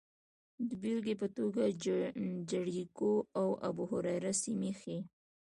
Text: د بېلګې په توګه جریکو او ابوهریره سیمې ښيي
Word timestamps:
د 0.67 0.69
بېلګې 0.81 1.15
په 1.21 1.27
توګه 1.37 1.63
جریکو 2.49 3.13
او 3.39 3.47
ابوهریره 3.69 4.31
سیمې 4.43 4.71
ښيي 4.79 4.99